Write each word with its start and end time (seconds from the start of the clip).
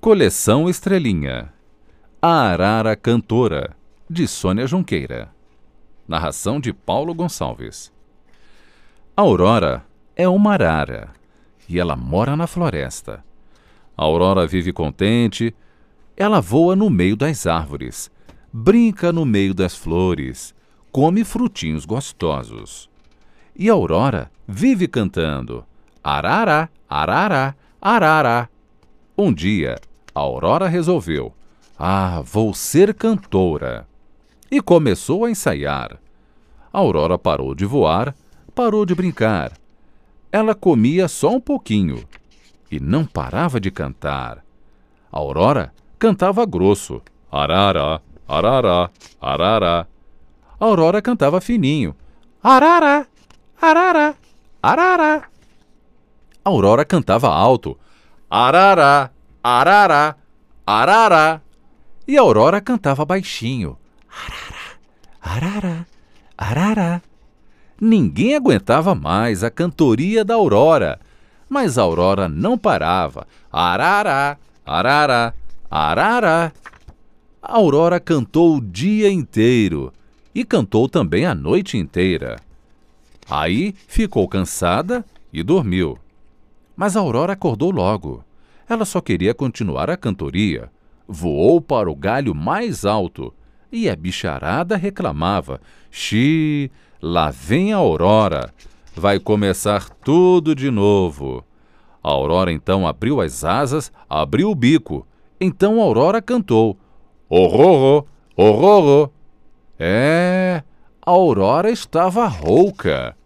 Coleção 0.00 0.66
Estrelinha. 0.66 1.52
A 2.22 2.48
Arara 2.48 2.96
Cantora, 2.96 3.76
de 4.08 4.26
Sônia 4.26 4.66
Junqueira. 4.66 5.30
Narração 6.08 6.58
de 6.58 6.72
Paulo 6.72 7.12
Gonçalves. 7.12 7.92
A 9.14 9.20
Aurora 9.20 9.84
é 10.16 10.26
uma 10.26 10.54
arara 10.54 11.10
e 11.68 11.78
ela 11.78 11.96
mora 11.96 12.34
na 12.34 12.46
floresta. 12.46 13.22
A 13.94 14.02
Aurora 14.02 14.46
vive 14.46 14.72
contente, 14.72 15.54
ela 16.16 16.40
voa 16.40 16.74
no 16.74 16.88
meio 16.88 17.14
das 17.14 17.46
árvores, 17.46 18.10
brinca 18.50 19.12
no 19.12 19.26
meio 19.26 19.52
das 19.52 19.76
flores, 19.76 20.54
come 20.90 21.24
frutinhos 21.24 21.84
gostosos. 21.84 22.88
E 23.54 23.68
a 23.68 23.74
Aurora 23.74 24.30
vive 24.48 24.88
cantando: 24.88 25.62
Arará, 26.02 26.70
arará, 26.88 27.54
arará. 27.82 28.48
Um 29.14 29.30
dia, 29.34 29.76
Aurora 30.14 30.68
resolveu: 30.68 31.32
Ah, 31.78 32.22
vou 32.24 32.52
ser 32.54 32.94
cantora. 32.94 33.86
E 34.50 34.60
começou 34.60 35.24
a 35.24 35.30
ensaiar. 35.30 35.98
Aurora 36.72 37.18
parou 37.18 37.54
de 37.54 37.64
voar, 37.64 38.14
parou 38.54 38.84
de 38.84 38.94
brincar. 38.94 39.52
Ela 40.32 40.54
comia 40.54 41.08
só 41.08 41.30
um 41.30 41.40
pouquinho 41.40 42.04
e 42.70 42.78
não 42.78 43.04
parava 43.04 43.60
de 43.60 43.70
cantar. 43.70 44.44
Aurora 45.10 45.72
cantava 45.98 46.44
grosso: 46.46 47.02
Arará, 47.30 48.00
arará, 48.26 48.90
arará. 49.20 49.86
Aurora 50.58 51.02
cantava 51.02 51.40
fininho: 51.40 51.94
Arará, 52.42 53.06
arará, 53.60 54.14
arará. 54.62 55.28
Aurora 56.44 56.84
cantava 56.84 57.28
alto: 57.28 57.76
Arará, 58.28 59.10
arará, 59.42 60.16
arará. 60.66 61.40
E 62.06 62.16
a 62.16 62.20
Aurora 62.20 62.60
cantava 62.60 63.04
baixinho: 63.04 63.78
Arará, 64.08 64.76
arará, 65.20 65.86
arará. 66.36 67.02
Ninguém 67.80 68.34
aguentava 68.34 68.94
mais 68.94 69.42
a 69.42 69.50
cantoria 69.50 70.24
da 70.24 70.34
Aurora, 70.34 71.00
mas 71.48 71.78
a 71.78 71.82
Aurora 71.82 72.28
não 72.28 72.58
parava. 72.58 73.26
Arará, 73.50 74.36
arará, 74.66 75.32
arará. 75.70 76.52
A 77.42 77.56
Aurora 77.56 77.98
cantou 77.98 78.56
o 78.56 78.60
dia 78.60 79.10
inteiro 79.10 79.92
e 80.34 80.44
cantou 80.44 80.88
também 80.88 81.24
a 81.24 81.34
noite 81.34 81.78
inteira. 81.78 82.36
Aí 83.28 83.74
ficou 83.86 84.28
cansada 84.28 85.04
e 85.32 85.42
dormiu. 85.42 85.98
Mas 86.76 86.96
a 86.96 87.00
Aurora 87.00 87.32
acordou 87.32 87.70
logo. 87.70 88.24
Ela 88.70 88.84
só 88.84 89.00
queria 89.00 89.34
continuar 89.34 89.90
a 89.90 89.96
cantoria. 89.96 90.70
Voou 91.08 91.60
para 91.60 91.90
o 91.90 91.96
galho 91.96 92.32
mais 92.36 92.84
alto 92.84 93.34
e 93.72 93.90
a 93.90 93.96
bicharada 93.96 94.76
reclamava: 94.76 95.60
Xi, 95.90 96.70
lá 97.02 97.32
vem 97.32 97.72
a 97.72 97.78
Aurora. 97.78 98.54
Vai 98.94 99.18
começar 99.18 99.90
tudo 99.90 100.54
de 100.54 100.70
novo. 100.70 101.44
A 102.00 102.10
Aurora 102.10 102.52
então 102.52 102.86
abriu 102.86 103.20
as 103.20 103.42
asas, 103.42 103.90
abriu 104.08 104.48
o 104.52 104.54
bico. 104.54 105.04
Então 105.40 105.80
a 105.80 105.82
Aurora 105.82 106.22
cantou: 106.22 106.78
Horrorô, 107.28 108.06
horrorô. 108.36 109.10
É, 109.80 110.62
a 111.04 111.10
Aurora 111.10 111.72
estava 111.72 112.28
rouca. 112.28 113.16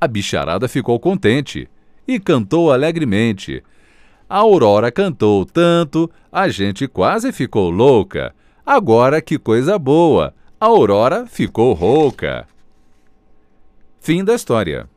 A 0.00 0.08
bicharada 0.08 0.66
ficou 0.66 0.98
contente 0.98 1.68
e 2.08 2.18
cantou 2.18 2.72
alegremente. 2.72 3.62
A 4.34 4.38
Aurora 4.38 4.90
cantou 4.90 5.46
tanto, 5.46 6.10
a 6.32 6.48
gente 6.48 6.88
quase 6.88 7.30
ficou 7.30 7.70
louca. 7.70 8.34
Agora 8.66 9.22
que 9.22 9.38
coisa 9.38 9.78
boa! 9.78 10.34
A 10.60 10.66
Aurora 10.66 11.24
ficou 11.24 11.72
rouca. 11.72 12.44
Fim 14.00 14.24
da 14.24 14.34
história. 14.34 14.90